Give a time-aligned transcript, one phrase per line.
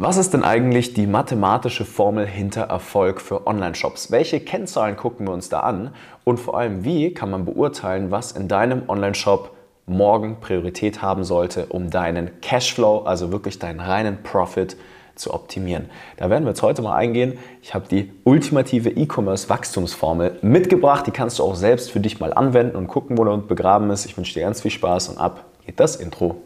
[0.00, 4.12] Was ist denn eigentlich die mathematische Formel hinter Erfolg für Online-Shops?
[4.12, 5.92] Welche Kennzahlen gucken wir uns da an?
[6.22, 9.56] Und vor allem, wie kann man beurteilen, was in deinem Online-Shop
[9.86, 14.76] morgen Priorität haben sollte, um deinen Cashflow, also wirklich deinen reinen Profit
[15.16, 15.90] zu optimieren.
[16.16, 17.36] Da werden wir jetzt heute mal eingehen.
[17.60, 21.08] Ich habe die ultimative E-Commerce-Wachstumsformel mitgebracht.
[21.08, 24.06] Die kannst du auch selbst für dich mal anwenden und gucken, wo du begraben ist.
[24.06, 26.36] Ich wünsche dir ganz viel Spaß und ab geht das Intro.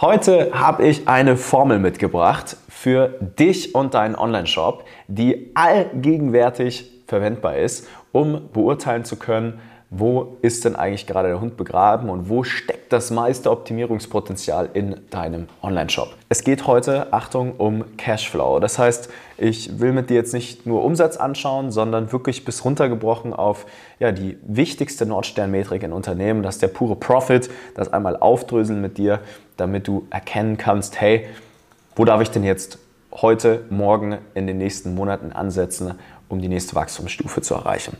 [0.00, 3.08] Heute habe ich eine Formel mitgebracht für
[3.38, 10.76] dich und deinen Online-Shop, die allgegenwärtig verwendbar ist, um beurteilen zu können, wo ist denn
[10.76, 16.14] eigentlich gerade der Hund begraben und wo steckt das meiste Optimierungspotenzial in deinem Online-Shop.
[16.28, 18.60] Es geht heute, Achtung, um Cashflow.
[18.60, 23.32] Das heißt, ich will mit dir jetzt nicht nur Umsatz anschauen, sondern wirklich bis runtergebrochen
[23.32, 23.66] auf
[23.98, 28.96] ja, die wichtigste Nordsternmetrik in Unternehmen, das ist der pure Profit, das einmal aufdröseln mit
[28.96, 29.18] dir,
[29.56, 31.26] damit du erkennen kannst, hey,
[31.96, 32.78] wo darf ich denn jetzt
[33.12, 35.94] heute, morgen, in den nächsten Monaten ansetzen,
[36.28, 37.96] um die nächste Wachstumsstufe zu erreichen.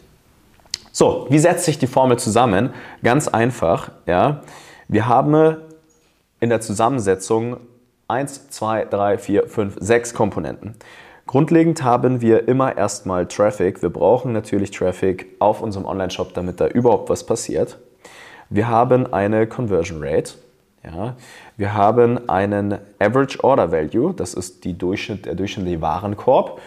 [0.93, 2.71] So, wie setzt sich die Formel zusammen?
[3.03, 3.93] Ganz einfach.
[4.07, 4.43] Ja.
[4.89, 5.57] Wir haben
[6.41, 7.59] in der Zusammensetzung
[8.09, 10.75] 1, 2, 3, 4, 5, 6 Komponenten.
[11.27, 13.83] Grundlegend haben wir immer erstmal Traffic.
[13.83, 17.79] Wir brauchen natürlich Traffic auf unserem Online-Shop, damit da überhaupt was passiert.
[18.49, 20.33] Wir haben eine Conversion Rate.
[20.83, 21.15] Ja.
[21.57, 26.61] Wir haben einen Average Order Value, das ist die Durchschnitt, der durchschnittliche Warenkorb.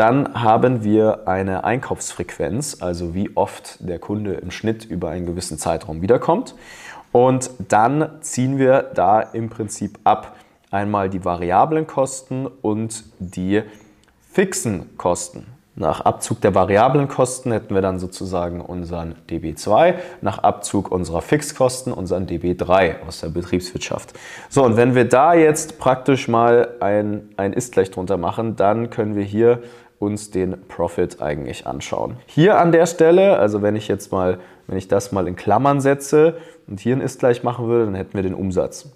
[0.00, 5.58] Dann haben wir eine Einkaufsfrequenz, also wie oft der Kunde im Schnitt über einen gewissen
[5.58, 6.54] Zeitraum wiederkommt.
[7.12, 10.36] Und dann ziehen wir da im Prinzip ab
[10.70, 13.62] einmal die variablen Kosten und die
[14.32, 15.44] fixen Kosten.
[15.76, 21.92] Nach Abzug der variablen Kosten hätten wir dann sozusagen unseren DB2, nach Abzug unserer Fixkosten
[21.92, 24.14] unseren DB3 aus der Betriebswirtschaft.
[24.48, 29.14] So, und wenn wir da jetzt praktisch mal ein, ein Ist-Gleich drunter machen, dann können
[29.14, 29.62] wir hier
[30.00, 32.16] uns den Profit eigentlich anschauen.
[32.26, 35.80] Hier an der Stelle, also wenn ich jetzt mal, wenn ich das mal in Klammern
[35.80, 38.90] setze und hier ein Ist gleich machen würde, dann hätten wir den Umsatz.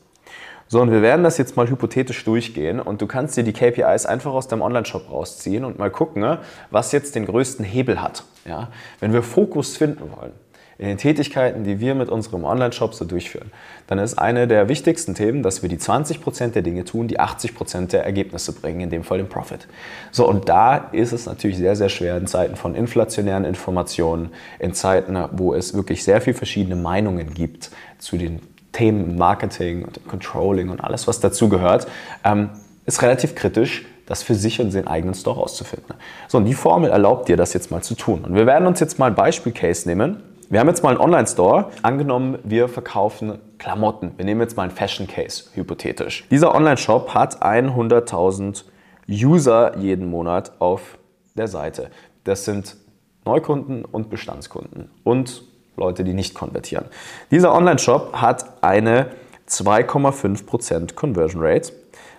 [0.67, 4.06] So, und wir werden das jetzt mal hypothetisch durchgehen und du kannst dir die KPIs
[4.06, 6.39] einfach aus deinem Online-Shop rausziehen und mal gucken,
[6.71, 8.25] was jetzt den größten Hebel hat.
[8.47, 8.69] Ja?
[8.99, 10.33] Wenn wir Fokus finden wollen,
[10.79, 13.51] in den Tätigkeiten, die wir mit unserem Online-Shop so durchführen,
[13.87, 17.89] dann ist eine der wichtigsten Themen, dass wir die 20% der Dinge tun, die 80%
[17.89, 19.69] der Ergebnisse bringen, in dem Fall den Profit.
[20.11, 24.75] So, und da ist es natürlich sehr, sehr schwer in Zeiten von inflationären Informationen, in
[24.75, 28.41] Zeiten, wo es wirklich sehr viele verschiedene Meinungen gibt zu den
[28.73, 31.87] Themen Marketing und Controlling und alles, was dazugehört,
[32.25, 32.51] ähm,
[32.87, 35.95] ist relativ kritisch, das für sich und den eigenen Store auszufinden.
[36.29, 38.25] So, und die Formel erlaubt dir, das jetzt mal zu tun.
[38.25, 41.71] Und wir werden uns jetzt mal ein Beispiel-Case nehmen, wir haben jetzt mal einen Online-Store.
[41.82, 44.12] Angenommen, wir verkaufen Klamotten.
[44.16, 46.27] Wir nehmen jetzt mal einen Fashion Case, hypothetisch.
[46.31, 48.65] Dieser Online-Shop hat 100.000
[49.09, 50.99] User jeden Monat auf
[51.34, 51.91] der Seite.
[52.25, 52.77] Das sind
[53.25, 55.43] Neukunden und Bestandskunden und
[55.77, 56.87] Leute, die nicht konvertieren.
[57.31, 59.09] Dieser Online-Shop hat eine
[59.49, 61.72] 2,5% Conversion Rate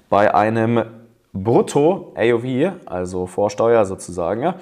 [0.09, 0.83] bei einem
[1.33, 4.53] Brutto AOV, also Vorsteuer sozusagen,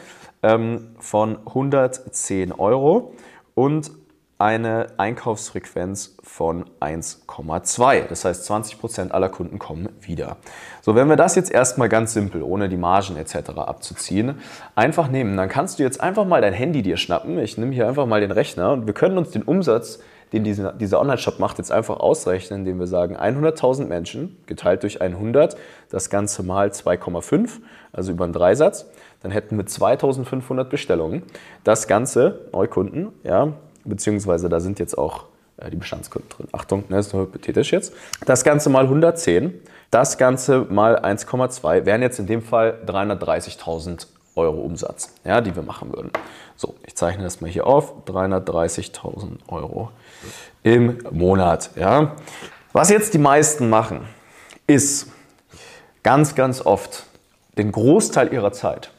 [0.41, 3.13] ähm, von 110 Euro
[3.55, 3.91] und
[4.39, 8.07] eine Einkaufsfrequenz von 1,2.
[8.07, 10.37] Das heißt, 20% aller Kunden kommen wieder.
[10.81, 13.51] So, wenn wir das jetzt erstmal ganz simpel, ohne die Margen etc.
[13.55, 14.39] abzuziehen,
[14.75, 17.39] einfach nehmen, dann kannst du jetzt einfach mal dein Handy dir schnappen.
[17.39, 19.99] Ich nehme hier einfach mal den Rechner und wir können uns den Umsatz,
[20.33, 25.01] den dieser, dieser Online-Shop macht, jetzt einfach ausrechnen, indem wir sagen 100.000 Menschen geteilt durch
[25.01, 25.55] 100,
[25.89, 27.49] das Ganze mal 2,5,
[27.93, 28.87] also über einen Dreisatz
[29.23, 31.23] dann hätten wir 2500 Bestellungen.
[31.63, 33.53] Das Ganze, Neukunden, ja,
[33.85, 35.25] beziehungsweise da sind jetzt auch
[35.57, 36.47] äh, die Bestandskunden drin.
[36.51, 37.93] Achtung, ne, ist nur hypothetisch jetzt.
[38.25, 39.53] Das Ganze mal 110,
[39.89, 45.63] das Ganze mal 1,2 wären jetzt in dem Fall 330.000 Euro Umsatz, ja, die wir
[45.63, 46.11] machen würden.
[46.55, 49.91] So, ich zeichne das mal hier auf, 330.000 Euro
[50.63, 51.71] im Monat.
[51.75, 52.15] Ja.
[52.71, 54.07] Was jetzt die meisten machen,
[54.65, 55.11] ist
[56.01, 57.05] ganz, ganz oft
[57.57, 58.91] den Großteil ihrer Zeit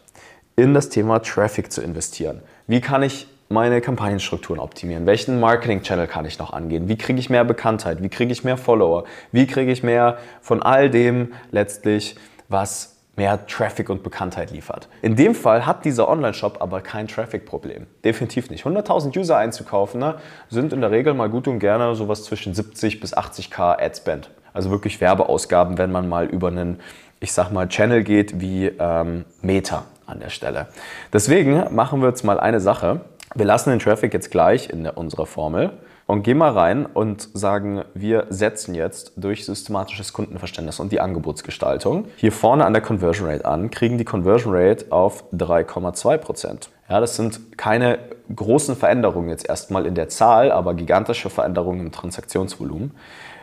[0.56, 2.40] in das Thema Traffic zu investieren.
[2.66, 5.06] Wie kann ich meine Kampagnenstrukturen optimieren?
[5.06, 6.88] Welchen Marketing-Channel kann ich noch angehen?
[6.88, 8.02] Wie kriege ich mehr Bekanntheit?
[8.02, 9.04] Wie kriege ich mehr Follower?
[9.32, 12.16] Wie kriege ich mehr von all dem letztlich,
[12.48, 14.88] was mehr Traffic und Bekanntheit liefert.
[15.02, 17.86] In dem Fall hat dieser Online-Shop aber kein Traffic-Problem.
[18.04, 18.64] Definitiv nicht.
[18.64, 20.16] 100.000 User einzukaufen ne,
[20.48, 24.30] sind in der Regel mal gut und gerne sowas zwischen 70 bis 80k Ad-Spend.
[24.52, 26.80] Also wirklich Werbeausgaben, wenn man mal über einen,
[27.20, 30.68] ich sag mal, Channel geht wie ähm, Meta an der Stelle.
[31.12, 33.00] Deswegen machen wir jetzt mal eine Sache.
[33.34, 35.72] Wir lassen den Traffic jetzt gleich in der, unserer Formel.
[36.06, 42.06] Und gehen mal rein und sagen, wir setzen jetzt durch systematisches Kundenverständnis und die Angebotsgestaltung
[42.16, 46.70] hier vorne an der Conversion Rate an, kriegen die Conversion Rate auf 3,2 Prozent.
[46.88, 47.98] Ja, das sind keine
[48.34, 52.92] großen Veränderungen jetzt erstmal in der Zahl, aber gigantische Veränderungen im Transaktionsvolumen.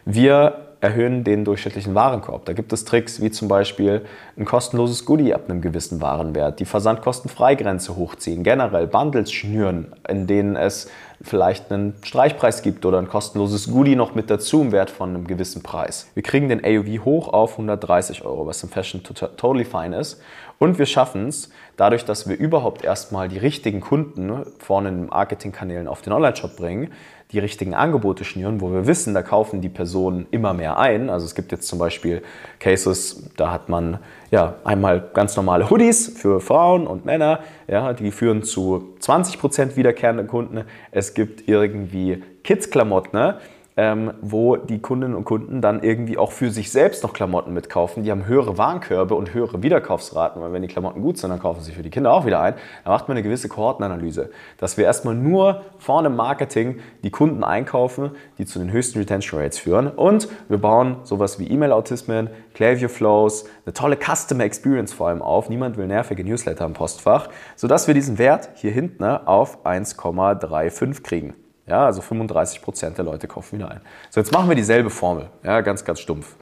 [0.06, 2.46] Wir erhöhen den durchschnittlichen Warenkorb.
[2.46, 4.02] Da gibt es Tricks wie zum Beispiel
[4.36, 10.56] ein kostenloses Goodie ab einem gewissen Warenwert, die Versandkostenfreigrenze hochziehen, generell Bundles schnüren, in denen
[10.56, 10.90] es
[11.22, 15.28] vielleicht einen Streichpreis gibt oder ein kostenloses Goodie noch mit dazu im Wert von einem
[15.28, 16.10] gewissen Preis.
[16.16, 20.20] Wir kriegen den AOV hoch auf 130 Euro, was im Fashion totally fine ist.
[20.58, 25.06] Und wir schaffen es, dadurch, dass wir überhaupt erstmal die richtigen Kunden vorne in den
[25.08, 26.92] Marketingkanälen auf den Online-Shop bringen,
[27.32, 31.10] die richtigen Angebote schnüren, wo wir wissen, da kaufen die Personen immer mehr ein.
[31.10, 32.22] Also es gibt jetzt zum Beispiel
[32.60, 34.00] Cases, da hat man
[34.32, 40.28] ja einmal ganz normale Hoodies für Frauen und Männer, ja, die führen zu 20% wiederkehrenden
[40.28, 40.66] Kunden.
[40.92, 43.38] Es gibt irgendwie Kids-Klamotten, ne?
[43.78, 48.04] Ähm, wo die Kundinnen und Kunden dann irgendwie auch für sich selbst noch Klamotten mitkaufen.
[48.04, 51.62] Die haben höhere Warenkörbe und höhere Wiederkaufsraten, weil wenn die Klamotten gut sind, dann kaufen
[51.62, 52.56] sie für die Kinder auch wieder ein.
[52.84, 57.44] Da macht man eine gewisse Kohortenanalyse, dass wir erstmal nur vorne im Marketing die Kunden
[57.44, 59.88] einkaufen, die zu den höchsten Retention Rates führen.
[59.88, 65.50] Und wir bauen sowas wie E-Mail-Autismen, Klaviyo Flows, eine tolle Customer Experience vor allem auf.
[65.50, 71.34] Niemand will nervige Newsletter im Postfach, sodass wir diesen Wert hier hinten auf 1,35 kriegen.
[71.68, 73.82] Ja, also 35 Prozent der Leute kaufen wieder ein.
[74.10, 75.28] So, jetzt machen wir dieselbe Formel.
[75.44, 76.36] Ja, ganz, ganz stumpf.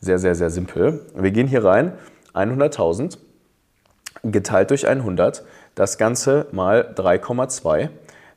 [0.00, 1.06] Sehr, sehr, sehr simpel.
[1.14, 1.92] Wir gehen hier rein.
[2.34, 3.18] 100.000
[4.24, 5.44] geteilt durch 100.
[5.74, 7.88] Das Ganze mal 3,2.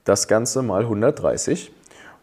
[0.05, 1.71] Das Ganze mal 130.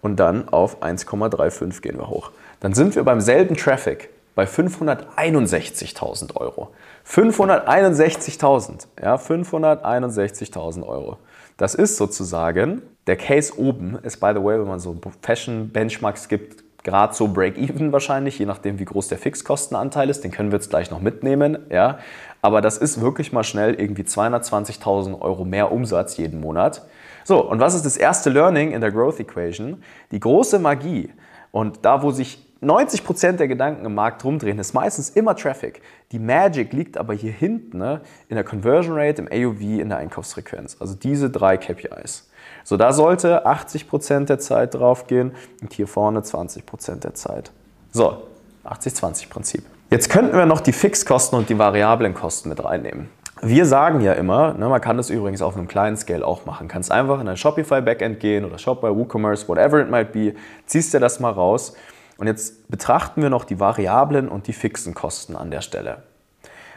[0.01, 2.31] Und dann auf 1,35 gehen wir hoch.
[2.61, 6.71] Dann sind wir beim selben Traffic bei 561.000 Euro.
[7.09, 11.19] 561.000, ja, 561.000 Euro.
[11.57, 16.65] Das ist sozusagen, der Case oben ist, by the way, wenn man so Fashion-Benchmarks gibt,
[16.87, 20.23] gerade so Break-Even wahrscheinlich, je nachdem, wie groß der Fixkostenanteil ist.
[20.23, 21.59] Den können wir jetzt gleich noch mitnehmen.
[21.71, 21.99] Ja?
[22.43, 26.87] Aber das ist wirklich mal schnell irgendwie 220.000 Euro mehr Umsatz jeden Monat.
[27.25, 29.83] So, und was ist das erste Learning in der Growth Equation?
[30.13, 31.11] Die große Magie
[31.51, 35.81] und da, wo sich 90% der Gedanken im Markt rumdrehen, ist meistens immer Traffic.
[36.13, 39.99] Die Magic liegt aber hier hinten ne, in der Conversion Rate, im AOV, in der
[39.99, 40.77] Einkaufsfrequenz.
[40.81, 42.29] Also diese drei KPIs.
[42.65, 45.33] So, da sollte 80% der Zeit draufgehen
[45.63, 47.53] und hier vorne 20% der Zeit.
[47.93, 48.25] So,
[48.65, 49.65] 80-20-Prinzip.
[49.91, 53.09] Jetzt könnten wir noch die Fixkosten und die variablen Kosten mit reinnehmen.
[53.43, 56.69] Wir sagen ja immer, ne, man kann das übrigens auf einem kleinen Scale auch machen.
[56.69, 60.35] Kannst einfach in ein Shopify Backend gehen oder Shop bei WooCommerce, whatever it might be,
[60.65, 61.75] ziehst dir das mal raus
[62.19, 66.03] und jetzt betrachten wir noch die variablen und die fixen Kosten an der Stelle.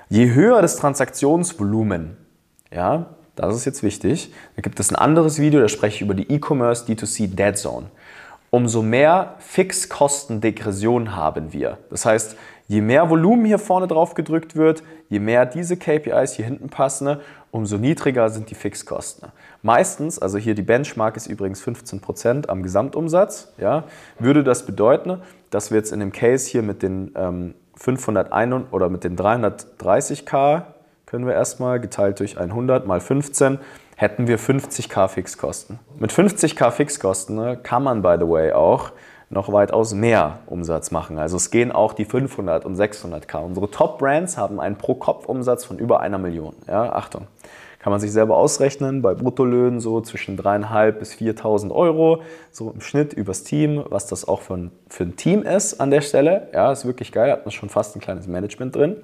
[0.10, 2.18] Je höher das Transaktionsvolumen,
[2.74, 6.14] ja, das ist jetzt wichtig, da gibt es ein anderes Video, da spreche ich über
[6.14, 7.88] die E-Commerce D2C Dead Zone.
[8.50, 11.78] Umso mehr Fixkostendegression haben wir.
[11.92, 12.36] Das heißt,
[12.68, 17.18] je mehr Volumen hier vorne drauf gedrückt wird, je mehr diese KPIs hier hinten passen,
[17.52, 19.30] umso niedriger sind die Fixkosten.
[19.62, 23.86] Meistens, also hier die Benchmark ist übrigens 15% am Gesamtumsatz, ja,
[24.20, 28.90] würde das bedeuten, dass wir jetzt in dem Case hier mit den ähm, 501 oder
[28.90, 30.64] mit den 330k
[31.06, 33.60] können wir erstmal geteilt durch 100 mal 15
[33.96, 35.80] hätten wir 50k Fixkosten.
[35.98, 38.92] Mit 50k Fixkosten ne, kann man by the way auch
[39.30, 41.20] noch weitaus mehr Umsatz machen.
[41.20, 43.38] Also es gehen auch die 500 und 600k.
[43.44, 46.56] Unsere Top-Brands haben einen Pro-Kopf-Umsatz von über einer Million.
[46.68, 47.28] Ja, Achtung.
[47.80, 52.22] Kann man sich selber ausrechnen, bei Bruttolöhnen so zwischen 3.500 bis 4.000 Euro,
[52.52, 55.90] so im Schnitt übers Team, was das auch für ein, für ein Team ist an
[55.90, 56.50] der Stelle.
[56.54, 58.98] Ja, ist wirklich geil, hat man schon fast ein kleines Management drin.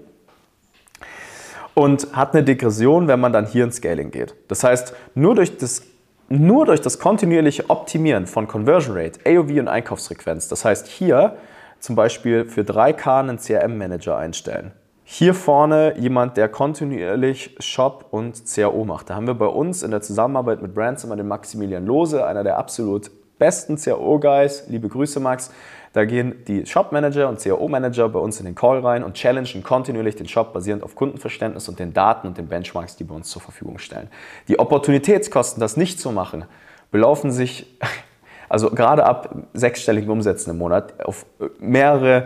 [1.73, 4.35] Und hat eine Degression, wenn man dann hier ins Scaling geht.
[4.49, 5.83] Das heißt, nur durch das
[6.27, 11.37] nur durch das kontinuierliche Optimieren von Conversion Rate, AOV und Einkaufsfrequenz, das heißt hier
[11.79, 14.71] zum Beispiel für 3K einen CRM-Manager einstellen.
[15.07, 19.11] Hier vorne jemand, der kontinuierlich Shop und CAO macht.
[19.11, 22.43] Da haben wir bei uns in der Zusammenarbeit mit Brands immer den Maximilian Lose, einer
[22.43, 24.63] der absolut besten CAO-Guys.
[24.67, 25.51] Liebe Grüße, Max.
[25.93, 30.15] Da gehen die Shop-Manager und CAO-Manager bei uns in den Call rein und challengen kontinuierlich
[30.15, 33.43] den Shop basierend auf Kundenverständnis und den Daten und den Benchmarks, die wir uns zur
[33.43, 34.09] Verfügung stellen.
[34.47, 36.45] Die Opportunitätskosten, das nicht zu machen,
[36.89, 37.77] belaufen sich,
[38.49, 41.27] also gerade ab sechsstelligen Umsätzen im Monat, auf
[41.59, 42.25] mehrere,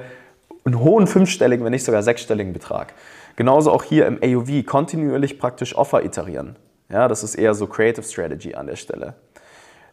[0.70, 2.94] einen hohen fünfstelligen, wenn nicht sogar sechsstelligen Betrag.
[3.36, 6.56] Genauso auch hier im AOV kontinuierlich praktisch Offer iterieren.
[6.90, 9.16] Ja, das ist eher so Creative Strategy an der Stelle.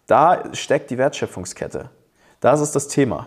[0.07, 1.91] Da steckt die Wertschöpfungskette.
[2.41, 3.27] Das ist das Thema.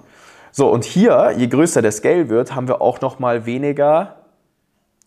[0.51, 4.15] So, und hier, je größer der Scale wird, haben wir auch noch mal weniger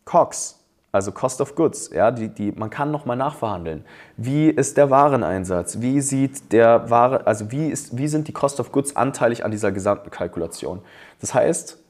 [0.04, 0.58] COX.
[0.92, 3.84] also Cost of Goods, ja, die, die, man kann nochmal nachverhandeln.
[4.16, 5.80] Wie ist der Wareneinsatz?
[5.80, 9.50] Wie sieht der Ware, also wie, ist, wie sind die Cost of Goods anteilig an
[9.50, 10.82] dieser gesamten Kalkulation?
[11.20, 11.81] Das heißt,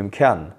[0.00, 0.52] im Kern,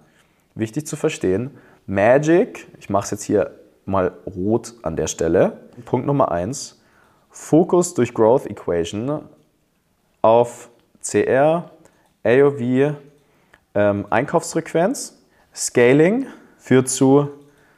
[0.55, 1.51] wichtig zu verstehen,
[1.87, 3.51] Magic, ich mache es jetzt hier
[3.85, 6.81] mal rot an der Stelle, Punkt Nummer eins,
[7.29, 9.23] Fokus durch Growth Equation
[10.21, 10.69] auf
[11.01, 11.71] CR,
[12.23, 12.95] AOV,
[13.73, 15.17] ähm, Einkaufsfrequenz,
[15.53, 17.29] Scaling führt zu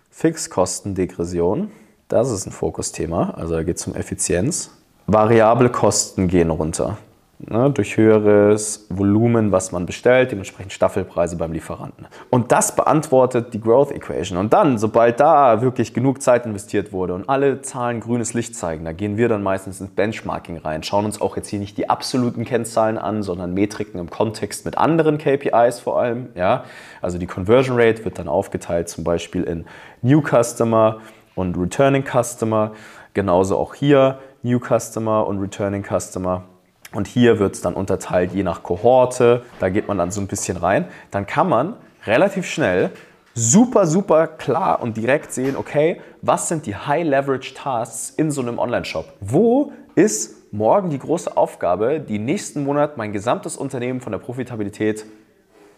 [0.10, 1.72] Fixkostendegression,
[2.08, 4.72] das ist ein Fokusthema, also da geht es um Effizienz.
[5.08, 6.98] Variable Kosten gehen runter.
[7.45, 12.07] Ne, durch höheres Volumen, was man bestellt, dementsprechend Staffelpreise beim Lieferanten.
[12.29, 14.38] Und das beantwortet die Growth Equation.
[14.38, 18.85] Und dann, sobald da wirklich genug Zeit investiert wurde und alle Zahlen grünes Licht zeigen,
[18.85, 21.89] da gehen wir dann meistens ins Benchmarking rein, schauen uns auch jetzt hier nicht die
[21.89, 26.29] absoluten Kennzahlen an, sondern Metriken im Kontext mit anderen KPIs vor allem.
[26.35, 26.63] Ja?
[27.01, 29.65] Also die Conversion Rate wird dann aufgeteilt zum Beispiel in
[30.01, 31.00] New Customer
[31.35, 32.71] und Returning Customer.
[33.13, 36.45] Genauso auch hier New Customer und Returning Customer.
[36.93, 39.43] Und hier wird es dann unterteilt je nach Kohorte.
[39.59, 40.85] Da geht man dann so ein bisschen rein.
[41.12, 42.91] Dann kann man relativ schnell
[43.33, 49.12] super, super klar und direkt sehen, okay, was sind die High-Leverage-Tasks in so einem Online-Shop?
[49.19, 55.05] Wo ist morgen die große Aufgabe, die nächsten Monat mein gesamtes Unternehmen von der Profitabilität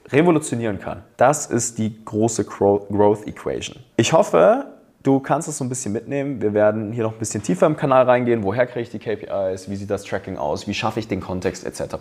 [0.10, 1.04] revolutionieren kann?
[1.16, 3.78] Das ist die große Growth Equation.
[3.96, 4.66] Ich hoffe,
[5.06, 6.42] Du kannst es so ein bisschen mitnehmen.
[6.42, 8.42] Wir werden hier noch ein bisschen tiefer im Kanal reingehen.
[8.42, 9.70] Woher kriege ich die KPIs?
[9.70, 10.68] Wie sieht das Tracking aus?
[10.68, 11.98] Wie schaffe ich den Kontext etc.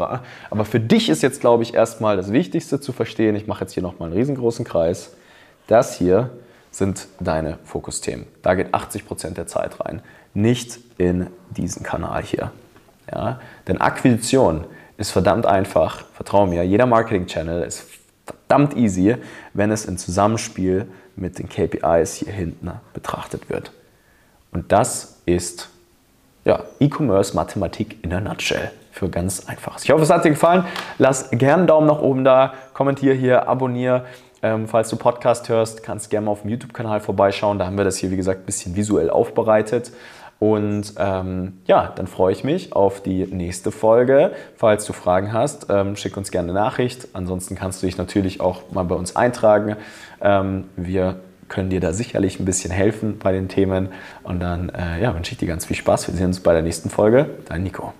[0.49, 3.37] Aber für dich ist jetzt, glaube ich, erstmal das Wichtigste zu verstehen.
[3.37, 5.13] Ich mache jetzt hier nochmal einen riesengroßen Kreis.
[5.67, 6.31] Das hier
[6.71, 8.25] sind deine Fokusthemen.
[8.41, 10.01] Da geht 80% der Zeit rein.
[10.33, 12.53] Nicht in diesen Kanal hier.
[13.13, 13.39] Ja?
[13.69, 14.65] Denn Akquisition
[14.97, 16.07] ist verdammt einfach.
[16.15, 17.87] Vertrau mir, jeder Marketing-Channel ist
[18.25, 19.17] verdammt easy,
[19.53, 23.73] wenn es im Zusammenspiel mit den KPIs hier hinten betrachtet wird.
[24.53, 25.69] Und das ist
[26.45, 28.71] ja, E-Commerce Mathematik in a nutshell.
[28.93, 29.85] Für ganz einfaches.
[29.85, 30.65] Ich hoffe, es hat dir gefallen.
[30.99, 34.05] Lass gerne einen Daumen nach oben da, kommentiere hier, abonniere.
[34.41, 37.59] Ähm, falls du Podcast hörst, kannst gerne mal auf dem YouTube-Kanal vorbeischauen.
[37.59, 39.91] Da haben wir das hier, wie gesagt, ein bisschen visuell aufbereitet.
[40.39, 44.33] Und ähm, ja, dann freue ich mich auf die nächste Folge.
[44.57, 47.09] Falls du Fragen hast, ähm, schick uns gerne eine Nachricht.
[47.13, 49.77] Ansonsten kannst du dich natürlich auch mal bei uns eintragen.
[50.21, 53.89] Ähm, wir können dir da sicherlich ein bisschen helfen bei den Themen.
[54.23, 56.09] Und dann äh, ja, wünsche ich dir ganz viel Spaß.
[56.09, 57.31] Wir sehen uns bei der nächsten Folge.
[57.47, 57.93] Dein Nico.